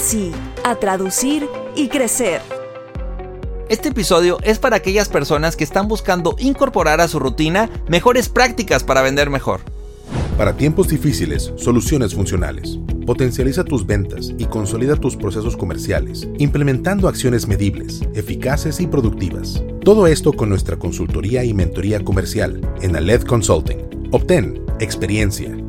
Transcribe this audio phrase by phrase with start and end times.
[0.00, 0.32] sí,
[0.64, 2.40] a traducir y crecer.
[3.68, 8.82] Este episodio es para aquellas personas que están buscando incorporar a su rutina mejores prácticas
[8.82, 9.60] para vender mejor.
[10.36, 12.78] Para tiempos difíciles, soluciones funcionales.
[13.06, 19.62] Potencializa tus ventas y consolida tus procesos comerciales, implementando acciones medibles, eficaces y productivas.
[19.84, 24.08] Todo esto con nuestra consultoría y mentoría comercial en Aled Consulting.
[24.10, 25.56] Obtén experiencia,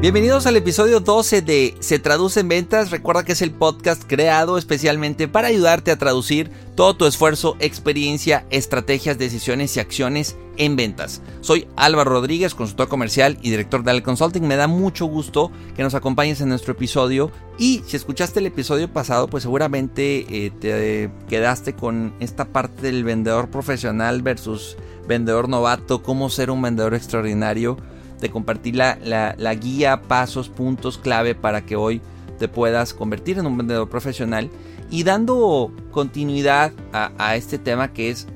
[0.00, 2.90] Bienvenidos al episodio 12 de Se traduce en ventas.
[2.90, 8.46] Recuerda que es el podcast creado especialmente para ayudarte a traducir todo tu esfuerzo, experiencia,
[8.48, 11.20] estrategias, decisiones y acciones en ventas.
[11.42, 14.48] Soy Álvaro Rodríguez, consultor comercial y director de Ale Consulting.
[14.48, 17.30] Me da mucho gusto que nos acompañes en nuestro episodio.
[17.58, 23.04] Y si escuchaste el episodio pasado, pues seguramente eh, te quedaste con esta parte del
[23.04, 27.76] vendedor profesional versus vendedor novato, cómo ser un vendedor extraordinario
[28.20, 32.00] de compartir la, la, guía, pasos, puntos clave para que hoy
[32.38, 34.50] te puedas convertir en un vendedor profesional.
[34.90, 38.26] Y dando continuidad a, este tema que es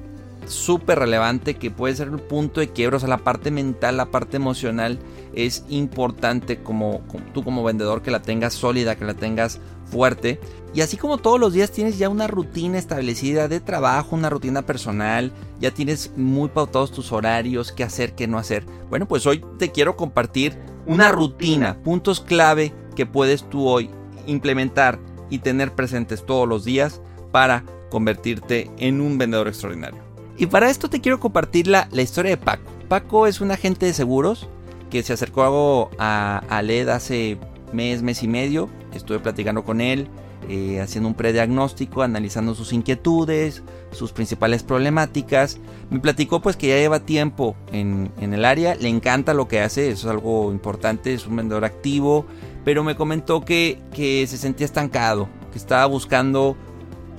[0.47, 4.07] súper relevante, que puede ser un punto de quiebra, o sea, la parte mental, la
[4.07, 4.99] parte emocional
[5.35, 7.01] es importante como,
[7.33, 10.41] tú como vendedor que la tengas sólida, que la tengas fuerte.
[10.75, 14.63] Y así como todos los días tienes ya una rutina establecida de trabajo, una rutina
[14.63, 18.65] personal, ya tienes muy pautados tus horarios, qué hacer, qué no hacer.
[18.91, 23.89] Bueno, pues hoy te quiero compartir una rutina, puntos clave que puedes tú hoy
[24.27, 24.99] implementar
[25.31, 30.03] y tener presentes todos los días para convertirte en un vendedor extraordinario.
[30.37, 32.71] Y para esto te quiero compartir la, historia de Paco.
[32.89, 34.49] Paco es un agente de seguros
[34.91, 37.39] que se acercó a, a LED hace
[37.73, 38.69] mes, mes y medio.
[38.95, 40.09] Estuve platicando con él,
[40.49, 43.63] eh, haciendo un prediagnóstico, analizando sus inquietudes,
[43.93, 45.59] sus principales problemáticas.
[45.91, 49.91] Me platicó pues que ya lleva tiempo en, el área, le encanta lo que hace,
[49.91, 52.27] eso es algo importante, es un vendedor activo,
[52.65, 56.57] pero me comentó que, que se sentía estancado, que estaba buscando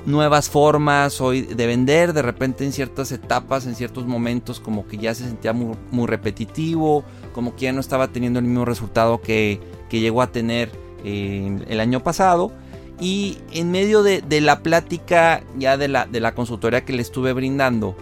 [0.05, 4.97] nuevas formas hoy de vender, de repente en ciertas etapas, en ciertos momentos como que
[4.97, 7.03] ya se sentía muy, muy repetitivo,
[7.33, 9.59] como que ya no estaba teniendo el mismo resultado que,
[9.89, 12.51] que llegó a tener eh, el año pasado.
[12.99, 17.95] Y en medio de, la plática ya de la, consultoría que le estuve brindando,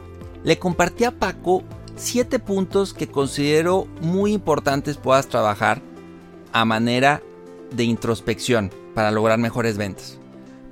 [0.44, 1.64] le compartí a Paco
[1.98, 5.82] siete puntos que considero muy importantes puedas trabajar
[6.54, 7.22] a manera
[7.76, 10.18] de introspección para lograr mejores ventas.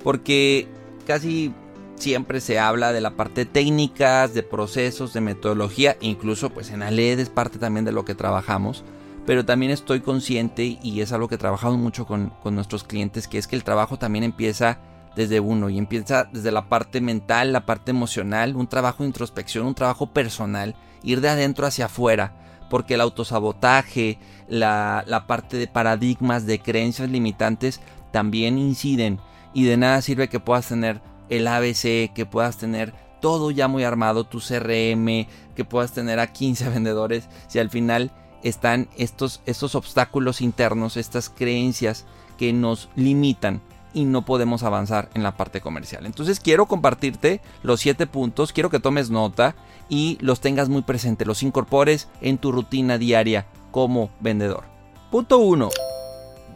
[0.02, 0.68] Porque
[1.06, 1.52] casi
[1.96, 7.18] siempre se habla de la parte técnicas, de procesos, de metodología, incluso pues en ALED
[7.18, 8.84] es parte también de lo que trabajamos
[9.26, 13.46] pero también estoy consciente y es algo que trabajamos mucho con, nuestros clientes, que es
[13.46, 14.78] que el trabajo también empieza
[15.14, 19.66] desde uno y empieza desde la parte mental, la parte emocional, un trabajo de introspección,
[19.66, 22.34] un trabajo personal, ir de adentro hacia afuera,
[22.70, 24.18] porque el autosabotaje,
[24.48, 29.20] la, la parte de paradigmas, de creencias limitantes también inciden
[29.54, 33.84] y de nada sirve que puedas tener el ABC, que puedas tener todo ya muy
[33.84, 38.10] armado, tu CRM, que puedas tener a 15 vendedores, si al final
[38.42, 42.04] están estos, estos obstáculos internos, estas creencias
[42.36, 43.60] que nos limitan
[43.94, 46.06] y no podemos avanzar en la parte comercial.
[46.06, 49.54] Entonces quiero compartirte los siete puntos, quiero que tomes nota
[49.88, 54.64] y los tengas muy presente, los incorpores en tu rutina diaria como vendedor.
[55.10, 55.70] Punto 1.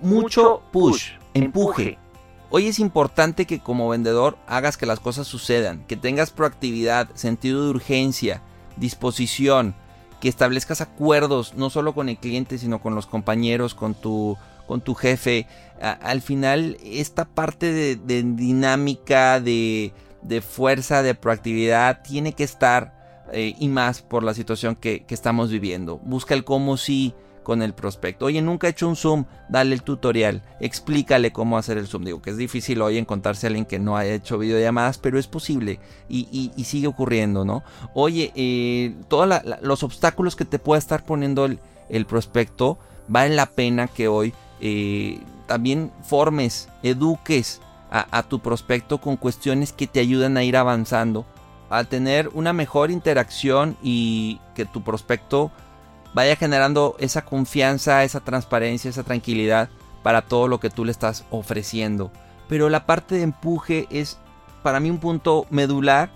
[0.03, 1.99] Mucho push, empuje.
[2.49, 7.65] Hoy es importante que como vendedor hagas que las cosas sucedan, que tengas proactividad, sentido
[7.65, 8.43] de urgencia,
[8.77, 9.75] disposición,
[10.27, 14.37] que establezcas acuerdos no solo con el cliente, sino con los compañeros, con tu,
[14.67, 15.47] con tu jefe.
[15.81, 19.93] al final, esta parte de, dinámica, de,
[20.45, 25.53] fuerza, de proactividad, tiene que estar eh, y más por la situación que, que estamos
[25.53, 25.99] viviendo.
[25.99, 27.15] Busca el cómo sí
[27.47, 28.25] con el prospecto.
[28.25, 32.03] Oye, nunca he hecho un Zoom, dale el tutorial, explícale cómo hacer el Zoom.
[32.03, 35.29] Digo que es difícil hoy encontrarse a alguien que no haya hecho videollamadas, pero es
[35.29, 35.79] posible
[36.09, 37.63] y, sigue ocurriendo, ¿no?
[37.95, 39.33] Oye, eh, todos
[39.63, 45.21] los obstáculos que te pueda estar poniendo el, prospecto, vale la pena que hoy eh,
[45.47, 47.61] también formes, eduques
[47.93, 51.25] a, a tu prospecto con cuestiones que te ayudan a ir avanzando,
[51.71, 55.53] a tener una mejor interacción y que tu prospecto
[56.17, 59.69] vaya generando esa confianza, esa transparencia, esa tranquilidad
[60.03, 62.11] para todo lo que tú le estás ofreciendo.
[62.49, 64.17] Pero la parte de empuje es
[64.63, 66.11] para mí un punto medular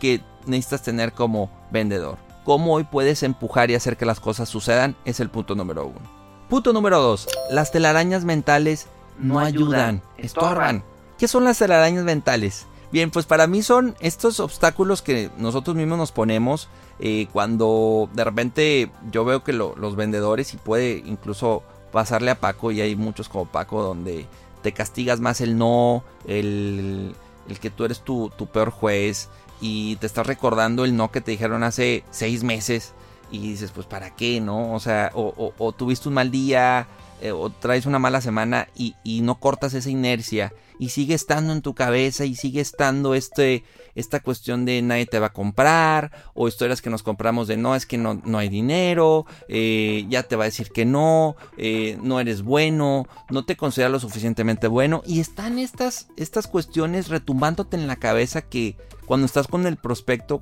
[0.00, 2.16] que necesitas tener como vendedor.
[2.44, 6.00] Cómo hoy puedes empujar y hacer que las cosas sucedan es el punto número uno.
[6.48, 7.28] Punto número dos.
[7.50, 8.86] Las telarañas mentales
[9.18, 10.82] no, ayudan, estorban.
[11.18, 12.66] ¿Qué son las telarañas mentales?
[12.90, 16.68] Bien, pues para mí son estos obstáculos que nosotros mismos nos ponemos
[17.00, 21.62] eh, cuando de repente yo veo que los vendedores y puede incluso
[21.92, 24.26] pasarle a Paco y hay muchos como Paco donde
[24.62, 27.14] te castigas más el no, el,
[27.60, 29.28] que tú eres tu, peor juez
[29.60, 32.94] y te estás recordando el no que te dijeron hace seis meses
[33.30, 34.72] y dices pues para qué, ¿no?
[34.72, 36.86] O sea, o, tuviste un mal día
[37.20, 41.52] eh, o traes una mala semana y, y no cortas esa inercia y sigue estando
[41.52, 46.12] en tu cabeza y sigue estando este, esta cuestión de nadie te va a comprar
[46.34, 50.22] o historias que nos compramos de no, es que no, no hay dinero, eh, ya
[50.22, 54.68] te va a decir que no, eh, no eres bueno, no te considera lo suficientemente
[54.68, 58.76] bueno y están estas, estas cuestiones retumbándote en la cabeza que
[59.06, 60.40] cuando estás con el prospecto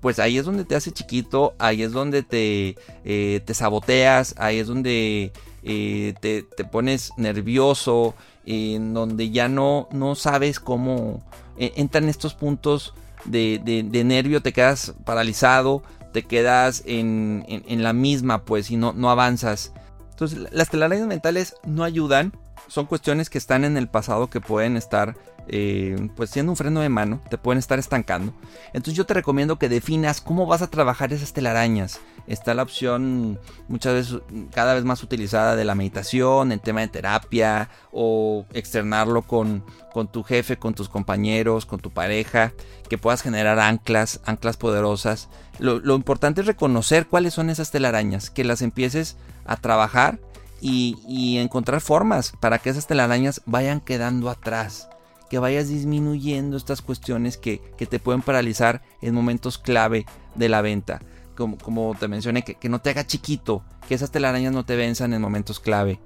[0.00, 4.66] pues ahí es donde te hace chiquito, ahí es donde te, te saboteas, ahí es
[4.66, 5.32] donde
[5.62, 8.14] te, te, pones nervioso,
[8.46, 11.22] en donde ya no, no sabes cómo
[11.56, 12.94] eh, entran estos puntos
[13.24, 15.82] de, de, nervio, te quedas paralizado,
[16.12, 19.72] te quedas en, en, la misma, pues, y no, no avanzas.
[20.10, 22.32] Entonces, las telarañas mentales no ayudan,
[22.68, 25.16] son cuestiones que están en el pasado que pueden estar
[25.48, 28.32] eh, pues siendo un freno de mano, te pueden estar estancando.
[28.68, 32.00] Entonces yo te recomiendo que definas cómo vas a trabajar esas telarañas.
[32.28, 34.20] Está la opción muchas veces
[34.52, 40.06] cada vez más utilizada de la meditación, el tema de terapia o externarlo con, con
[40.06, 42.52] tu jefe, con tus compañeros, con tu pareja,
[42.88, 45.28] que puedas generar anclas, anclas poderosas.
[45.58, 50.20] Lo, importante es reconocer cuáles son esas telarañas, que las empieces a trabajar
[50.62, 54.88] y, encontrar formas para que esas telarañas vayan quedando atrás
[55.28, 60.04] que vayas disminuyendo estas cuestiones que, te pueden paralizar en momentos clave
[60.34, 61.00] de la venta.
[61.34, 64.76] Como, como te mencioné, que, que, no te haga chiquito, que esas telarañas no te
[64.76, 66.00] venzan en momentos clave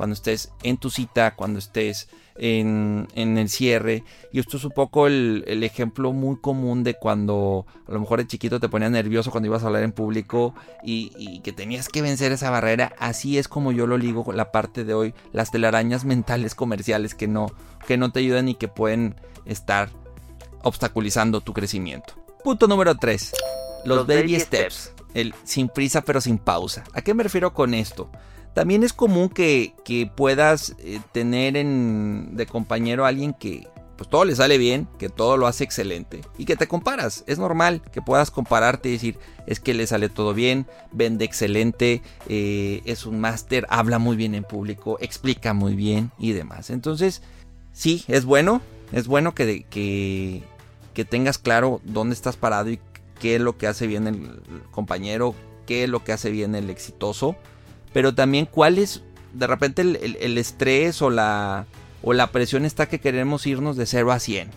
[0.00, 4.02] cuando estés en tu cita, cuando estés en, el cierre.
[4.32, 8.26] Y esto es un poco el, ejemplo muy común de cuando a lo mejor el
[8.26, 12.32] chiquito te ponía nervioso cuando ibas a hablar en público y, que tenías que vencer
[12.32, 12.94] esa barrera.
[12.98, 17.14] Así es como yo lo ligo con la parte de hoy, las telarañas mentales comerciales
[17.14, 17.52] que no,
[17.86, 19.90] que no te ayudan y que pueden estar
[20.62, 22.14] obstaculizando tu crecimiento.
[22.42, 23.32] Punto número 3.
[23.84, 24.94] Los, baby, steps.
[25.12, 26.84] El sin prisa pero sin pausa.
[26.94, 28.10] ¿A qué me refiero con esto?
[28.54, 29.74] También es común que,
[30.16, 33.68] puedas eh, tener en, de compañero a alguien que
[34.00, 37.22] pues todo le sale bien, que todo lo hace excelente y que te comparas.
[37.26, 42.00] Es normal que puedas compararte y decir, es que le sale todo bien, vende excelente,
[42.26, 46.70] eh, es un máster, habla muy bien en público, explica muy bien y demás.
[46.70, 47.20] Entonces,
[47.74, 50.44] sí, es bueno, es bueno que, que,
[50.94, 52.80] que tengas claro dónde estás parado y
[53.18, 54.40] qué es lo que hace bien el
[54.70, 55.34] compañero,
[55.66, 57.36] qué es lo que hace bien el exitoso
[57.92, 61.66] pero también cuál es de repente el, estrés o la,
[62.02, 64.50] o la presión está que queremos irnos de 0 a 100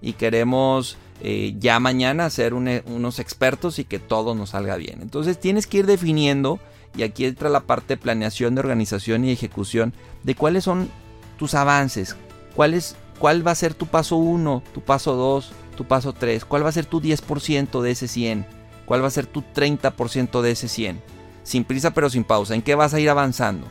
[0.00, 5.00] y queremos eh, ya mañana ser unos expertos y que todo nos salga bien.
[5.02, 6.58] Entonces tienes que ir definiendo,
[6.96, 9.92] y aquí entra la parte de planeación, de organización y ejecución,
[10.24, 10.90] de cuáles son
[11.38, 12.16] tus avances,
[12.54, 16.44] cuál, es, cuál va a ser tu paso 1, tu paso 2, tu paso 3,
[16.44, 18.46] cuál va a ser tu 10% de ese 100,
[18.84, 21.11] cuál va a ser tu 30% de ese 100
[21.42, 22.54] sin prisa pero sin pausa.
[22.54, 23.66] ¿En qué vas a ir avanzando?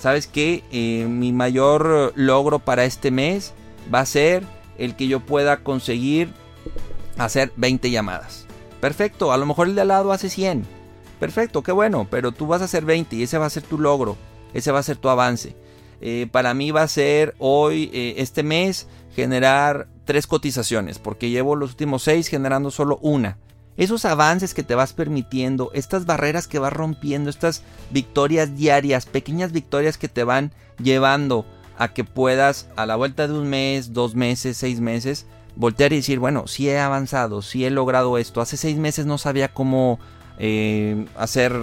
[0.00, 0.62] ¿Sabes qué?
[0.70, 3.54] Eh, mi mayor logro para este mes
[3.92, 4.44] va a ser
[4.78, 6.32] el que yo pueda conseguir
[7.18, 8.46] hacer 20 llamadas.
[8.80, 10.66] Perfecto, a lo mejor el de al lado hace 100.
[11.18, 13.78] Perfecto, qué bueno, pero tú vas a hacer 20 y ese va a ser tu
[13.78, 14.16] logro,
[14.52, 15.56] ese va a ser tu avance.
[16.02, 21.56] Eh, para mí va a ser hoy, eh, este mes, generar tres cotizaciones, porque llevo
[21.56, 23.38] los últimos seis generando solo una.
[23.76, 29.52] Esos avances que te vas permitiendo, estas barreras que vas rompiendo, estas victorias diarias, pequeñas
[29.52, 30.52] victorias que te van
[30.82, 31.46] llevando
[31.78, 35.96] a que puedas a la vuelta de un mes, dos meses, seis meses, voltear y
[35.96, 39.98] decir, bueno, si he avanzado, si he logrado esto, hace seis meses no sabía cómo
[40.38, 41.54] eh, hacer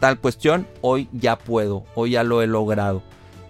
[0.00, 3.02] tal cuestión, hoy ya puedo, hoy ya lo he logrado.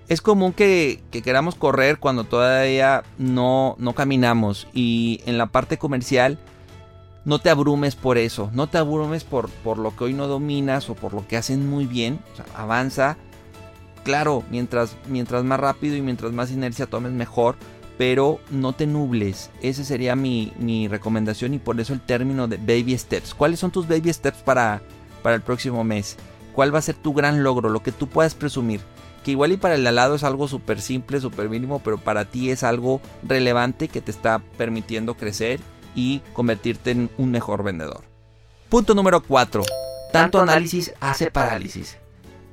[0.09, 6.39] Es común que, queramos correr cuando todavía no, no caminamos y en la parte comercial
[7.25, 10.91] no te abrumes por eso, no te abrumes por, por lo que hoy no dominas
[10.91, 12.19] o por lo que hacen muy bien,
[12.57, 13.17] avanza.
[14.05, 17.55] Claro, mientras, mientras más rápido y mientras más inercia tomes mejor,
[17.97, 19.51] pero no te nubles.
[19.61, 23.35] Esa sería mi, mi, recomendación y por eso el término de baby steps.
[23.35, 24.83] ¿Cuáles son tus baby steps para,
[25.23, 26.17] para el próximo mes?
[26.53, 27.69] ¿Cuál va a ser tu gran logro?
[27.69, 28.81] Lo que tú puedas presumir.
[29.23, 32.51] Que igual y para el alado es algo súper simple, súper mínimo, pero para ti
[32.51, 35.61] es algo relevante que te está permitiendo crecer
[35.95, 38.05] y convertirte en un mejor vendedor.
[38.69, 39.63] Punto número 4.
[40.13, 41.99] Tanto análisis hace parálisis.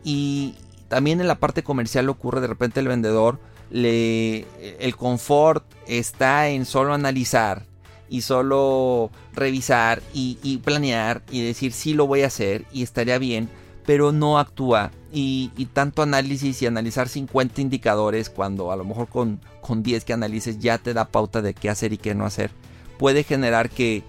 [0.03, 0.55] Y
[0.87, 4.45] también en la parte comercial ocurre de repente el vendedor, le,
[4.79, 7.65] el confort está en solo analizar
[8.09, 13.49] y solo revisar y, planear y decir sí lo voy a hacer y estaría bien,
[13.85, 14.91] pero no actúa.
[15.11, 20.05] Y, y, tanto análisis y analizar 50 indicadores cuando a lo mejor con, con 10
[20.05, 22.51] que analices ya te da pauta de qué hacer y qué no hacer
[22.99, 24.03] puede generar que,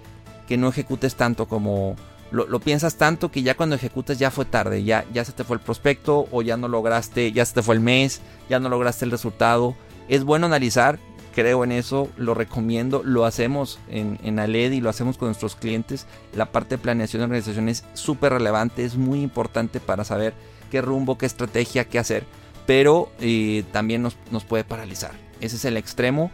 [0.59, 1.95] no ejecutes tanto como
[2.33, 5.57] lo, piensas tanto que ya cuando ejecutas ya fue tarde, ya, ya se te fue
[5.57, 9.05] el prospecto o ya no lograste, ya se te fue el mes, ya no lograste
[9.05, 9.77] el resultado.
[10.09, 10.99] Es bueno analizar,
[11.37, 15.55] creo en eso, lo recomiendo, lo hacemos en, en Aled y lo hacemos con nuestros
[15.55, 16.07] clientes.
[16.35, 20.35] La parte de planeación de organización es súper relevante, es muy importante para saber
[20.69, 22.25] qué rumbo, qué estrategia, qué hacer,
[22.67, 25.13] pero eh, también nos, nos puede paralizar.
[25.41, 26.33] Ese es el extremo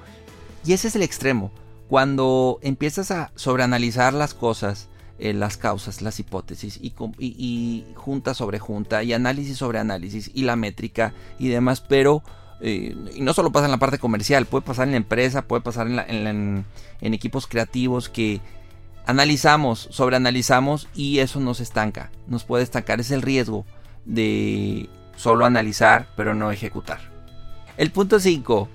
[0.64, 1.52] y ese es el extremo
[1.88, 4.88] cuando empiezas a sobreanalizar las cosas,
[5.18, 10.56] eh, las causas, las hipótesis, y, junta sobre junta, y análisis sobre análisis, y la
[10.56, 12.22] métrica y demás, pero
[12.60, 15.86] eh, no solo pasa en la parte comercial, puede pasar en la empresa, puede pasar
[15.86, 16.64] en,
[17.00, 18.40] en equipos creativos que
[19.06, 23.64] analizamos, sobreanalizamos y eso nos estanca, nos puede estancar, es el riesgo
[24.04, 27.00] de solo analizar pero no ejecutar.
[27.76, 28.68] El punto 5.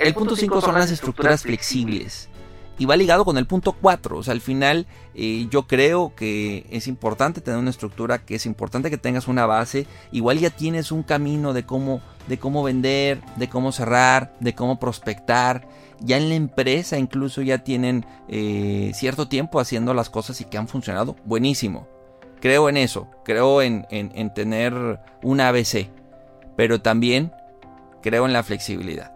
[0.00, 2.28] El punto 5 son las estructuras flexibles
[2.78, 4.18] y va ligado con el punto 4.
[4.18, 8.46] O sea, al final eh, yo creo que es importante tener una estructura, que es
[8.46, 9.86] importante que tengas una base.
[10.12, 14.78] Igual ya tienes un camino de cómo, de cómo vender, de cómo cerrar, de cómo
[14.78, 15.68] prospectar.
[16.00, 20.58] Ya en la empresa incluso ya tienen eh, cierto tiempo haciendo las cosas y que
[20.58, 21.16] han funcionado.
[21.24, 21.86] Buenísimo.
[22.40, 23.08] Creo en eso.
[23.24, 25.88] Creo en, en tener un ABC.
[26.56, 27.32] Pero también
[28.02, 29.13] creo en la flexibilidad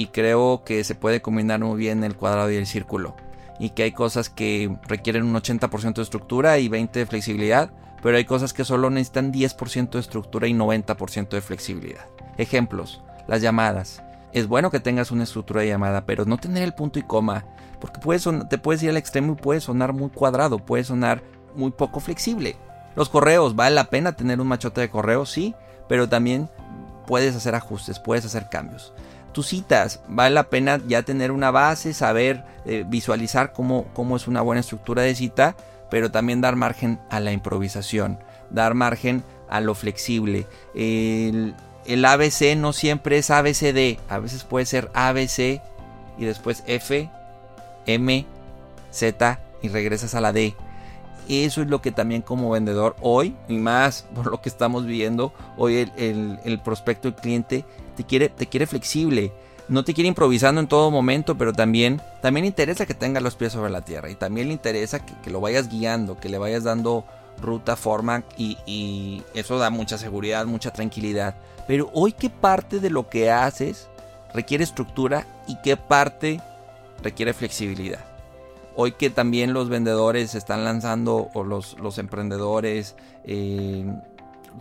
[0.00, 3.16] y creo que se puede combinar muy bien el cuadrado y el círculo
[3.58, 7.70] y que hay cosas que requieren un 80% de estructura y 20% de flexibilidad,
[8.02, 12.06] pero hay cosas que solo necesitan 10% de estructura y 90% de flexibilidad.
[12.38, 14.02] Ejemplos, las llamadas.
[14.32, 17.44] Es bueno que tengas una estructura de llamada, pero no tener el punto y coma,
[17.78, 18.00] porque
[18.48, 21.22] te puedes ir al extremo y puede sonar muy cuadrado, puede sonar
[21.54, 22.56] muy poco flexible.
[22.96, 25.54] Los correos, vale la pena tener un machote de correos, sí,
[25.86, 26.48] pero también
[27.06, 28.94] puedes hacer ajustes, puedes hacer cambios
[29.32, 30.00] tus citas.
[30.08, 34.60] Vale la pena ya tener una base, saber eh, visualizar cómo, cómo es una buena
[34.60, 35.56] estructura de cita,
[35.90, 38.18] pero también dar margen a la improvisación,
[38.50, 40.46] dar margen a lo flexible.
[40.74, 41.54] El,
[41.86, 45.60] el ABC no siempre es ABCD, a veces puede ser ABC
[46.18, 47.10] y después F,
[47.86, 48.26] M,
[48.90, 50.54] Z y regresas a la D.
[51.28, 55.32] Eso es lo que también como vendedor hoy, y más por lo que estamos viendo,
[55.56, 57.64] hoy el, el, el prospecto, el cliente
[58.00, 59.30] te quiere, te quiere flexible,
[59.68, 63.36] no te quiere improvisando en todo momento, pero también, también le interesa que tenga los
[63.36, 66.64] pies sobre la tierra y también le interesa que, lo vayas guiando, que le vayas
[66.64, 67.04] dando
[67.42, 71.34] ruta, forma y, y, eso da mucha seguridad, mucha tranquilidad.
[71.66, 73.88] Pero hoy, ¿qué parte de lo que haces
[74.32, 76.40] requiere estructura y qué parte
[77.02, 78.00] requiere flexibilidad?
[78.76, 83.84] Hoy que también los vendedores están lanzando o los, los emprendedores, eh,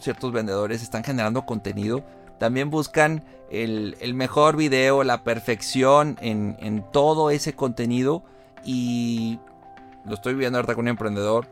[0.01, 2.03] ciertos vendedores están generando contenido,
[2.39, 8.23] también buscan el, mejor video, la perfección en, todo ese contenido.
[8.63, 9.39] Y
[10.05, 11.47] lo estoy viendo ahorita con un emprendedor.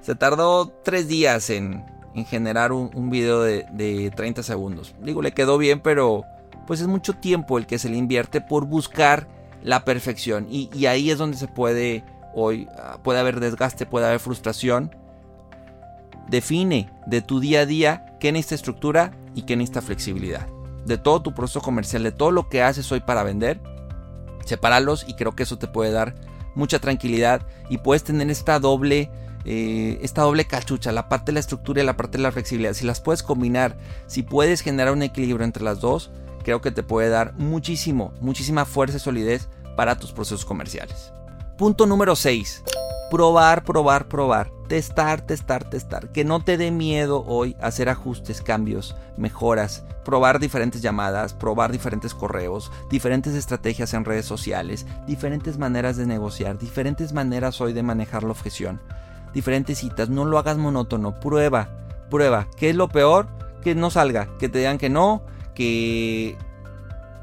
[0.00, 1.84] Se tardó tres días en,
[2.26, 4.94] generar un, video de, de, 30 segundos.
[5.02, 6.24] Digo, le quedó bien, pero
[6.66, 9.26] pues es mucho tiempo el que se le invierte por buscar
[9.62, 10.46] la perfección.
[10.50, 12.04] Y, y ahí es donde se puede
[12.34, 14.94] hoy, ah, puede haber desgaste, puede haber frustración.
[16.28, 20.46] Define de tu día a día qué necesita estructura y qué necesita flexibilidad.
[20.86, 23.60] De todo tu proceso comercial, de todo lo que haces hoy para vender,
[24.44, 26.14] sepáralos y creo que eso te puede dar
[26.54, 29.10] mucha tranquilidad y puedes tener esta doble
[29.46, 32.72] eh, esta doble cachucha, la parte de la estructura y la parte de la flexibilidad.
[32.72, 33.76] Si las puedes combinar,
[34.06, 36.10] si puedes generar un equilibrio entre las dos,
[36.42, 41.12] creo que te puede dar muchísimo, muchísima fuerza y solidez para tus procesos comerciales.
[41.58, 42.62] Punto número 6.
[43.14, 44.50] Probar, probar, probar.
[44.66, 46.10] Testar, testar, testar.
[46.10, 49.84] Que no te dé miedo hoy hacer ajustes, cambios, mejoras.
[50.04, 56.58] Probar diferentes llamadas, probar diferentes correos, diferentes estrategias en redes sociales, diferentes maneras de negociar,
[56.58, 58.80] diferentes maneras hoy de manejar la objeción
[59.32, 61.68] diferentes citas, no lo hagas monótono, prueba,
[62.10, 62.48] prueba.
[62.56, 63.28] ¿Qué es lo peor?
[63.62, 65.22] Que no salga, que te digan que no,
[65.54, 66.36] que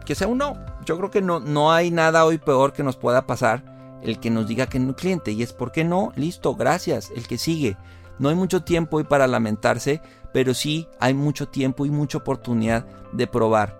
[0.05, 0.55] que sea un no.
[0.85, 3.71] Yo creo que no, no hay nada hoy peor que nos pueda pasar
[4.01, 7.27] el que nos diga que no cliente y es por qué no, listo, gracias, el
[7.27, 7.77] que sigue.
[8.19, 10.01] No hay mucho tiempo hoy para lamentarse,
[10.33, 13.79] pero sí hay mucho tiempo y mucha oportunidad de probar.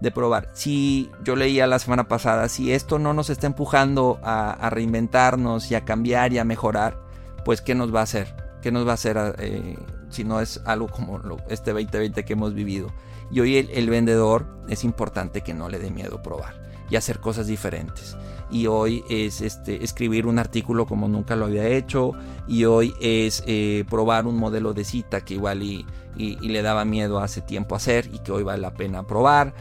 [0.00, 0.48] De probar.
[0.52, 5.74] Si yo leía la semana pasada, si esto no nos está empujando a, reinventarnos y
[5.74, 6.98] a cambiar y a mejorar,
[7.44, 8.34] pues ¿qué nos va a hacer?
[8.62, 9.76] ¿Qué nos va a hacer eh,
[10.10, 12.92] si no es algo como este 2020 que hemos vivido?
[13.30, 16.54] Y hoy el, vendedor es importante que no le dé miedo probar
[16.90, 18.16] y hacer cosas diferentes.
[18.52, 22.12] Y hoy es este, escribir un artículo como nunca lo había hecho.
[22.46, 27.18] Y hoy es eh, probar un modelo de cita que igual y, le daba miedo
[27.20, 29.54] hace tiempo hacer y que hoy vale la pena probar.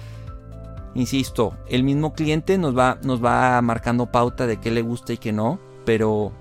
[0.93, 5.17] Insisto, el mismo cliente nos va, nos va marcando pauta de qué le gusta y
[5.17, 5.57] qué no.
[5.85, 6.33] Pero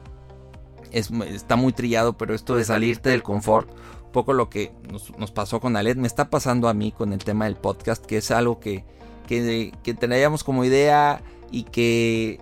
[0.91, 3.71] está muy trillado, pero esto de salirte del confort,
[4.07, 7.21] un poco lo que nos, pasó con Alet, me está pasando a mí con el
[7.23, 8.85] tema del podcast, que es algo que,
[9.29, 12.41] que, que teníamos como idea y que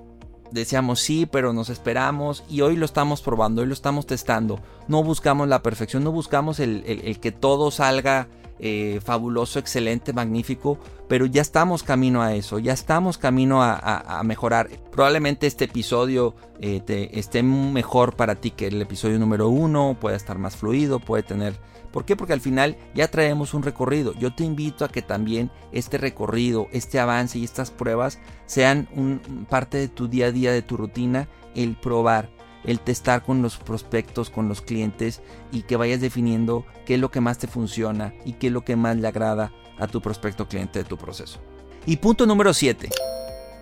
[0.50, 4.60] decíamos sí, pero nos esperamos y hoy lo estamos probando, hoy lo estamos testando.
[4.86, 8.28] No buscamos la perfección, no buscamos el que todo salga
[8.60, 14.68] eh, fabuloso, excelente, magnífico, pero ya estamos camino a eso, ya estamos camino a, mejorar.
[14.90, 20.38] Probablemente este episodio eh, esté mejor para ti que el episodio número uno, puede estar
[20.38, 21.54] más fluido, puede tener...
[21.99, 22.14] ¿Por qué?
[22.14, 24.14] Porque al final ya traemos un recorrido.
[24.14, 28.87] Yo te invito a que también este recorrido, este avance y estas pruebas sean
[29.50, 32.31] parte de tu día a día, de tu rutina, el probar,
[32.62, 37.11] el testar con los prospectos, con los clientes y que vayas definiendo qué es lo
[37.11, 40.47] que más te funciona y qué es lo que más le agrada a tu prospecto
[40.47, 41.41] cliente de tu proceso.
[41.84, 42.91] Y punto número 7.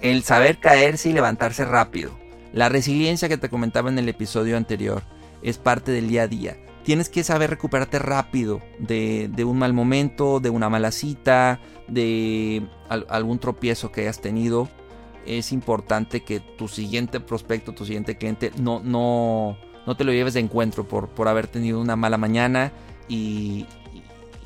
[0.03, 2.11] El saber caerse y levantarse rápido.
[2.53, 5.03] La resiliencia que te comentaba en el episodio anterior
[5.40, 6.59] es parte del día a día.
[6.87, 13.40] Tienes que saber recuperarte rápido de, un mal momento, de una mala cita, de algún
[13.40, 14.68] tropiezo que hayas tenido
[15.27, 20.35] es importante que tu siguiente prospecto, tu siguiente cliente, no, no, no te lo lleves
[20.35, 22.72] de encuentro por, por haber tenido una mala mañana
[23.09, 23.66] y,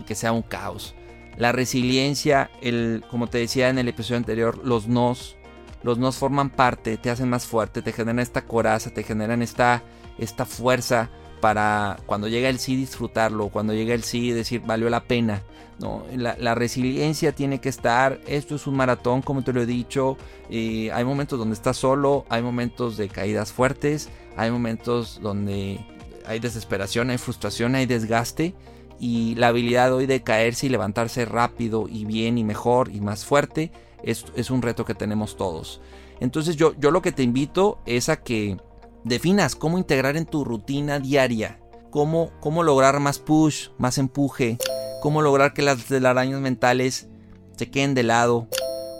[0.06, 0.94] que sea un caos.
[1.36, 5.36] La resiliencia, el, como te decía en el episodio anterior, los nos,
[5.82, 9.82] los nos forman parte, te hacen más fuerte, te generan esta coraza, te generan esta,
[10.16, 15.04] esta fuerza para cuando llega el sí disfrutarlo, cuando llega el sí decir valió la
[15.04, 15.42] pena.
[15.78, 16.04] ¿no?
[16.14, 20.18] La, resiliencia tiene que estar, esto es un maratón como te lo he dicho,
[20.50, 25.80] hay momentos donde estás solo, hay momentos de caídas fuertes, hay momentos donde
[26.26, 28.54] hay desesperación, hay frustración, hay desgaste
[28.98, 33.24] y la habilidad hoy de caerse y levantarse rápido y bien y mejor y más
[33.24, 33.72] fuerte
[34.02, 35.80] es, es un reto que tenemos todos.
[36.20, 38.58] Entonces yo, yo lo que te invito es a que
[39.04, 41.60] definas cómo integrar en tu rutina diaria,
[41.90, 44.58] cómo, cómo lograr más push, más empuje,
[45.00, 47.08] cómo lograr que las telarañas mentales
[47.56, 48.48] se queden de lado,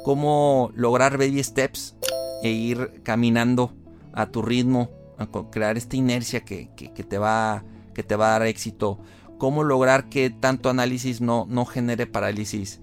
[0.05, 1.97] cómo lograr baby steps
[2.43, 3.73] e ir caminando
[4.13, 6.69] a tu ritmo, a crear esta inercia que,
[7.09, 8.99] te, va, que te va a dar éxito,
[9.39, 12.81] cómo lograr que tanto análisis no, no genere parálisis,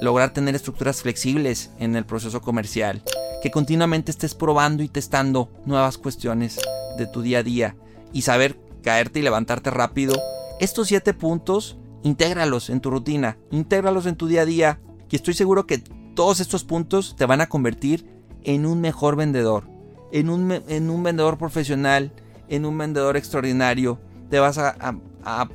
[0.00, 3.02] lograr tener estructuras flexibles en el proceso comercial,
[3.42, 6.58] que continuamente estés probando y testando nuevas cuestiones
[6.98, 7.76] de tu día a día
[8.12, 10.14] y saber caerte y levantarte rápido.
[10.60, 15.34] Estos siete puntos, intégralos en tu rutina, intégralos en tu día a día y estoy
[15.34, 15.78] seguro que
[16.14, 18.06] todos estos puntos te van a convertir
[18.44, 19.68] en un mejor vendedor,
[20.12, 22.12] en un, en un vendedor profesional,
[22.48, 24.00] en un vendedor extraordinario.
[24.28, 24.96] Te vas a,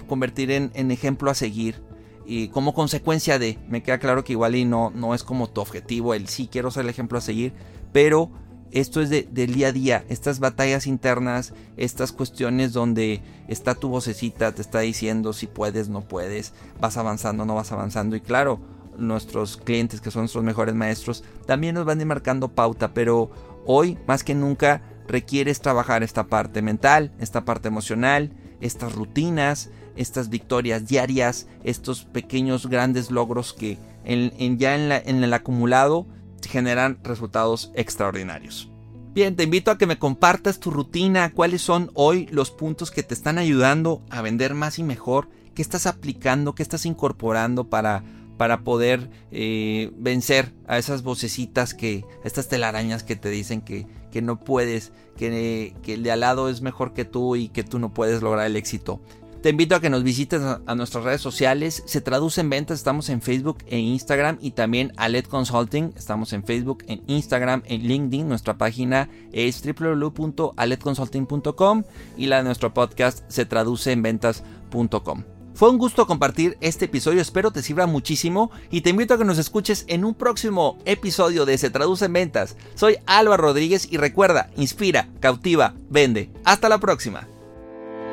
[0.07, 1.81] convertir en, en ejemplo a seguir
[2.25, 5.61] y como consecuencia de, me queda claro que igual y no, no es como tu
[5.61, 7.53] objetivo, el sí quiero ser el ejemplo a seguir,
[7.95, 8.29] pero
[8.71, 14.51] esto es del día a día, estas batallas internas, estas cuestiones donde está tu vocecita,
[14.51, 18.59] te está diciendo si puedes, no puedes, vas avanzando, no vas avanzando y claro,
[18.97, 23.31] nuestros clientes que son nuestros mejores maestros también nos van a ir marcando pauta, pero
[23.65, 30.27] hoy más que nunca requieres trabajar esta parte mental, esta parte emocional, estas rutinas, estas
[30.27, 36.07] victorias diarias, estos pequeños grandes logros que ya en, el acumulado
[36.49, 38.69] generan resultados extraordinarios.
[39.13, 43.01] Bien, te invito a que me compartas tu rutina, cuáles son hoy los puntos que
[43.01, 48.03] te están ayudando a vender más y mejor, qué estás aplicando, qué estás incorporando para,
[48.37, 54.21] para poder eh, vencer a esas vocecitas que, estas telarañas que te dicen que, que
[54.21, 57.79] no puedes, que, que el de al lado es mejor que tú y que tú
[57.79, 59.01] no puedes lograr el éxito.
[59.45, 61.83] Te invito a que nos visites a nuestras redes sociales.
[61.85, 62.79] Se traduce en ventas.
[62.79, 65.93] Estamos en Facebook e Instagram y también Alet Consulting.
[65.95, 68.27] Estamos en Facebook, en Instagram, en LinkedIn.
[68.27, 71.83] Nuestra página es www.aletconsulting.com
[72.17, 75.23] y la de nuestro podcast se traduce en ventas.com.
[75.53, 79.25] Fue un gusto compartir este episodio, espero te sirva muchísimo y te invito a que
[79.25, 82.57] nos escuches en un próximo episodio de Se Traduce en Ventas.
[82.73, 86.31] Soy Álvaro Rodríguez y recuerda, inspira, cautiva, vende.
[86.45, 87.27] Hasta la próxima.